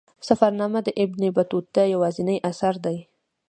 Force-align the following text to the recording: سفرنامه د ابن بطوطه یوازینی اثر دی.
سفرنامه 0.27 0.79
د 0.83 0.89
ابن 1.03 1.21
بطوطه 1.37 1.81
یوازینی 1.93 2.37
اثر 2.49 2.73
دی. 2.85 2.97